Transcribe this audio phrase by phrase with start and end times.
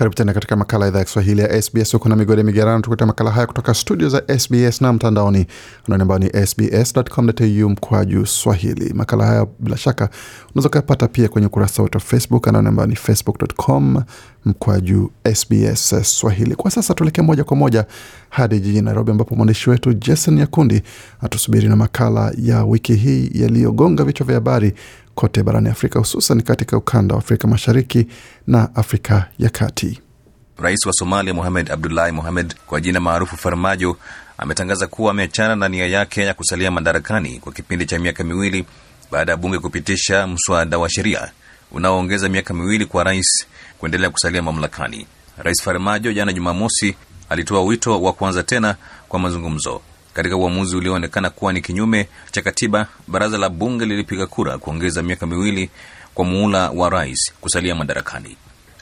[0.00, 1.92] Karibu tena katika makala idhaa ya Kiswahili ya SBS.
[1.92, 5.46] Huko na migode migerano, tukuletea makala haya kutoka studio za SBS na mtandaoni
[5.86, 8.94] anaoni ambao ni sbs.com.au mkwaju swahili.
[8.94, 10.08] Makala haya bila shaka
[10.50, 14.02] unaweza ukayapata pia kwenye ukurasa wetu wa Facebook anaoni ambao ni facebook.com
[14.44, 16.54] mkwaju SBS Swahili.
[16.54, 17.84] Kwa sasa tuelekee moja kwa moja
[18.30, 20.82] hadi jijini Nairobi, ambapo mwandishi wetu Jason Nyakundi
[21.20, 24.74] atusubiri na makala ya wiki hii yaliyogonga vichwa vya habari
[25.20, 28.06] kote barani Afrika, hususan katika ukanda wa Afrika Mashariki
[28.46, 30.00] na Afrika ya Kati.
[30.58, 33.96] Rais wa Somalia Mohamed Abdullahi Mohamed kwa jina maarufu Farmajo
[34.38, 38.64] ametangaza kuwa ameachana na nia yake ya kusalia madarakani kwa kipindi cha miaka miwili
[39.10, 41.30] baada ya bunge kupitisha mswada wa sheria
[41.72, 43.46] unaoongeza miaka miwili kwa rais
[43.78, 45.06] kuendelea kusalia mamlakani.
[45.38, 46.94] Rais Farmajo jana Jumamosi
[47.28, 48.76] alitoa wito wa kuanza tena
[49.08, 49.80] kwa mazungumzo.
[50.14, 55.26] Katika uamuzi ulioonekana kuwa ni kinyume cha katiba, baraza la bunge lilipiga kura kuongeza miaka
[55.26, 55.70] miwili
[56.14, 58.36] kwa muhula wa rais kusalia madarakani.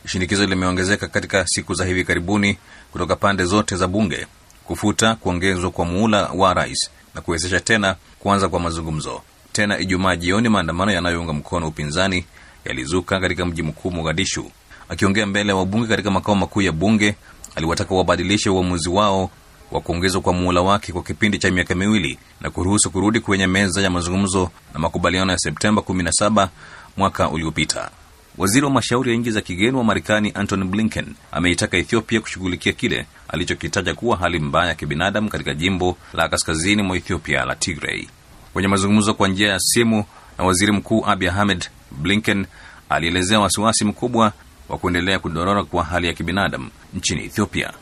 [0.06, 2.58] Shinikizo limeongezeka katika siku za hivi karibuni
[2.92, 4.26] kutoka pande zote za bunge
[4.64, 9.22] kufuta kuongezwa kwa muhula wa rais na kuwezesha tena kuanza kwa mazungumzo.
[9.52, 12.24] Tena Ijumaa jioni, maandamano yanayounga mkono upinzani
[12.64, 14.50] yalizuka katika mji mkuu Mogadishu.
[14.88, 17.14] Akiongea mbele ya wabunge katika makao makuu ya bunge,
[17.56, 19.30] aliwataka wabadilishe uamuzi wao
[19.70, 23.82] wa kuongezwa kwa muhula wake kwa kipindi cha miaka miwili na kuruhusu kurudi kwenye meza
[23.82, 26.48] ya mazungumzo na makubaliano ya Septemba 17
[26.96, 27.90] mwaka uliopita.
[28.38, 33.06] Waziri wa mashauri ya nchi za kigeni wa Marekani Antony Blinken ameitaka Ethiopia kushughulikia kile
[33.28, 38.06] alichokitaja kuwa hali mbaya ya kibinadamu katika jimbo la kaskazini mwa Ethiopia la Tigray.
[38.52, 40.04] Kwenye mazungumzo kwa njia ya simu
[40.38, 42.46] na waziri mkuu Abiy Ahmed, Blinken
[42.88, 44.32] alielezea wasiwasi mkubwa
[44.68, 47.72] wa kuendelea kudorora kwa hali ya kibinadamu nchini Ethiopia.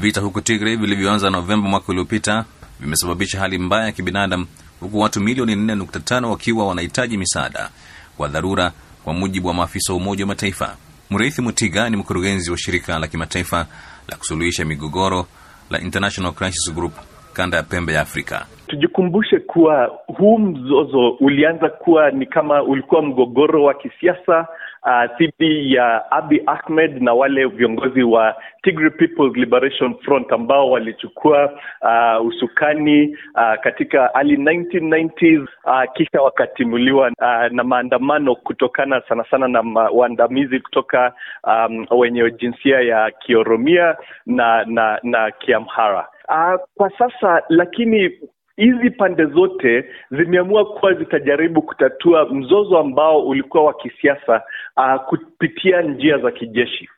[0.00, 2.44] Vita huko Tigray vilivyoanza Novemba mwaka uliopita
[2.80, 4.46] vimesababisha hali mbaya ya kibinadamu
[4.80, 7.70] huku watu milioni 4.5 wakiwa wanahitaji misaada
[8.16, 8.72] kwa dharura,
[9.04, 10.76] kwa mujibu wa maafisa wa Umoja wa Mataifa.
[11.10, 13.66] Mreithi Mutiga ni mkurugenzi wa shirika la kimataifa
[14.08, 15.26] la kusuluhisha migogoro
[15.70, 16.92] la International Crisis Group
[17.32, 18.46] kanda ya pembe ya Afrika.
[18.68, 24.46] Tujikumbushe kuwa huu mzozo ulianza kuwa ni kama ulikuwa mgogoro wa kisiasa
[25.18, 31.52] dhidi uh, ya Abiy Ahmed na wale viongozi wa Tigray People's Liberation Front ambao walichukua
[31.82, 39.48] uh, usukani uh, katika early 1990s uh, kisha wakatimuliwa uh, na maandamano kutokana sana sana
[39.48, 39.60] na
[39.92, 41.12] waandamizi kutoka
[41.44, 43.96] um, wenye jinsia ya Kioromia
[44.26, 46.08] na na, na Kiamhara.
[46.28, 48.10] Uh, kwa sasa lakini
[48.58, 54.42] hizi pande zote zimeamua kuwa zitajaribu kutatua mzozo ambao ulikuwa wa kisiasa
[54.76, 56.88] uh, kupitia njia za kijeshi.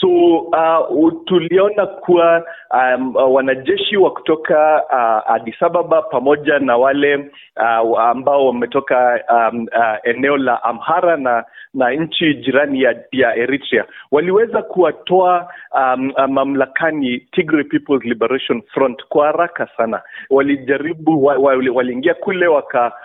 [0.00, 7.16] So uh, tuliona kuwa um, wanajeshi wa kutoka uh, Addis Ababa pamoja na wale
[7.56, 11.44] uh, ambao wametoka um, uh, eneo la Amhara na
[11.74, 19.26] na nchi jirani ya, ya Eritrea waliweza kuwatoa um, mamlakani Tigray People's Liberation Front kwa
[19.26, 20.02] haraka sana.
[20.30, 22.46] Walijaribu wa, wa, waliingia kule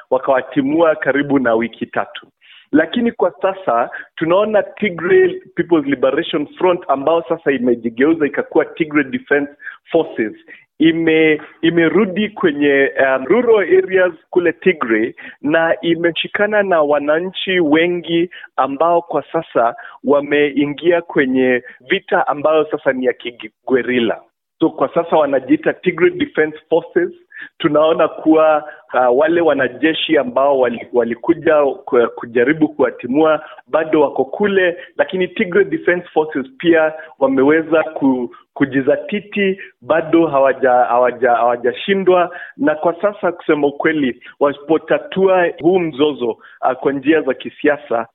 [0.10, 2.28] wakawatimua waka karibu na wiki tatu
[2.72, 9.52] lakini kwa sasa tunaona Tigray People's Liberation Front ambao sasa imejigeuza ikakuwa Tigray Defense
[9.92, 10.34] Forces
[10.80, 19.24] ime imerudi kwenye um, rural areas kule Tigray na imeshikana na wananchi wengi ambao kwa
[19.32, 24.22] sasa wameingia kwenye vita ambayo sasa ni ya kigwerila.
[24.60, 27.12] So kwa sasa wanajiita Tigray Defense Forces.
[27.58, 30.60] Tunaona kuwa uh, wale wanajeshi ambao
[30.94, 39.60] walikuja wali kujaribu kuwatimua bado wako kule, lakini Tigray Defense Forces pia wameweza ku, kujizatiti,
[39.82, 47.34] bado hawajashindwa hawaja, na kwa sasa kusema ukweli, wasipotatua huu mzozo uh, kwa njia za
[47.34, 48.08] kisiasa,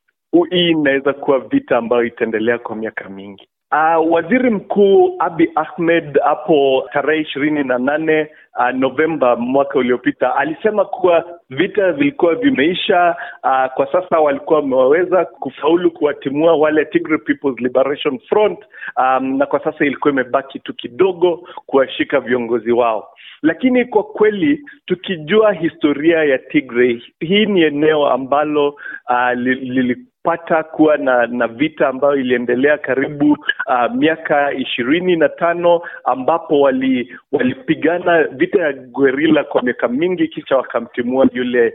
[0.51, 3.49] hii inaweza kuwa vita ambayo itaendelea kwa miaka mingi.
[3.73, 8.29] Uh, waziri mkuu Abi Ahmed hapo tarehe ishirini na nane
[8.59, 13.17] uh, Novemba mwaka uliopita alisema kuwa vita vilikuwa vimeisha.
[13.45, 18.59] Uh, kwa sasa walikuwa wameweza kufaulu kuwatimua wale Tigray People's Liberation Front
[18.97, 23.09] um, na kwa sasa ilikuwa imebaki tu kidogo kuwashika viongozi wao.
[23.43, 30.63] Lakini kwa kweli tukijua historia ya Tigray, hii ni eneo ambalo uh, li, li, pata
[30.63, 38.23] kuwa na na vita ambayo iliendelea karibu uh, miaka ishirini na tano ambapo wali walipigana
[38.25, 41.75] vita ya guerilla kwa miaka mingi kisha wakamtimua yule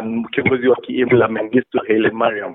[0.00, 2.54] um, kiongozi wa kiimla Mengistu Haile Mariam.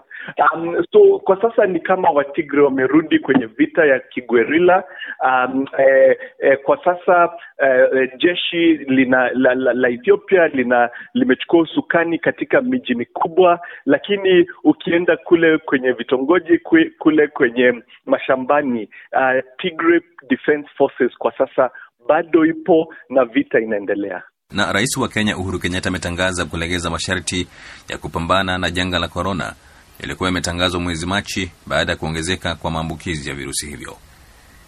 [0.53, 4.83] Um, so kwa sasa ni kama Watigre wamerudi kwenye vita ya kiguerilla.
[5.25, 7.29] Um, eh, eh, kwa sasa
[7.63, 15.17] eh, jeshi lina la, la, la Ethiopia lina limechukua usukani katika miji mikubwa, lakini ukienda
[15.31, 16.59] kule kwenye vitongoji
[16.99, 19.99] kule kwenye mashambani uh, Tigray
[20.29, 21.69] Defense Forces kwa sasa
[22.07, 24.23] bado ipo na vita inaendelea.
[24.51, 27.47] Na rais wa Kenya Uhuru Kenyatta ametangaza kulegeza masharti
[27.89, 29.53] ya kupambana na janga la korona
[29.99, 33.97] yaliyokuwa yametangazwa mwezi Machi baada ya kuongezeka kwa maambukizi ya virusi hivyo.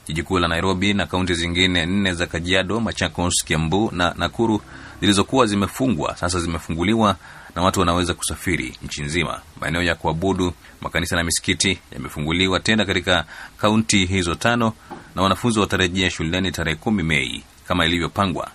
[0.08, 4.62] Jiji kuu la Nairobi na kaunti zingine nne za Kajiado, Machakos, Kiambu na Nakuru
[5.02, 7.16] zilizokuwa zimefungwa sasa zimefunguliwa
[7.56, 9.42] na watu wanaweza kusafiri nchi nzima.
[9.62, 13.26] Maeneo ya kuabudu, makanisa na misikiti yamefunguliwa tena katika
[13.58, 14.74] kaunti hizo tano,
[15.16, 18.52] na wanafunzi watarejea shuleni tarehe kumi Mei kama ilivyopangwa.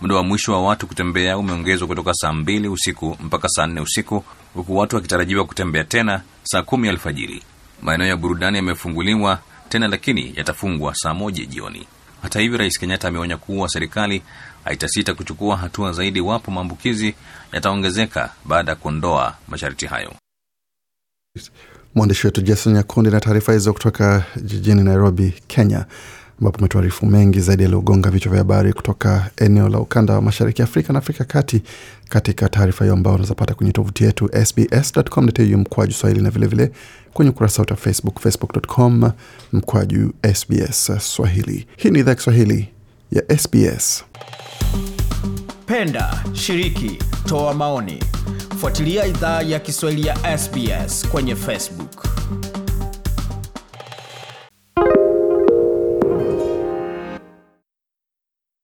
[0.00, 4.24] Muda wa mwisho wa watu kutembea umeongezwa kutoka saa mbili usiku mpaka saa nne usiku,
[4.54, 7.42] huku watu wakitarajiwa kutembea tena saa kumi alfajiri.
[7.82, 11.86] Maeneo ya burudani yamefunguliwa tena, lakini yatafungwa saa moja jioni.
[12.22, 14.22] Hata hivyo, Rais Kenyatta ameonya kuwa serikali
[14.64, 17.14] haitasita kuchukua hatua zaidi iwapo maambukizi
[17.52, 20.12] yataongezeka baada ya kuondoa masharti hayo.
[21.94, 25.86] Mwandishi wetu Jason Nyakundi na taarifa hizo kutoka jijini Nairobi, Kenya,
[26.40, 30.92] ambapo umetuarifu mengi zaidi yaliyogonga vichwa vya habari kutoka eneo la ukanda wa mashariki Afrika
[30.92, 31.62] na Afrika kati,
[32.08, 36.78] katika taarifa hiyo ambayo unazapata kwenye tovuti yetu sbs.com.au mkwaju Swahili na vilevile vile
[37.12, 39.10] kwenye ukurasa wetu wa Facebook, facebook.com
[39.52, 41.66] mkwaju SBS Swahili.
[41.76, 42.68] Hii ni idhaa Kiswahili
[43.12, 44.04] ya SBS.
[45.66, 48.02] Penda, shiriki, toa maoni,
[48.60, 52.07] fuatilia idhaa ya Kiswahili ya SBS kwenye Facebook.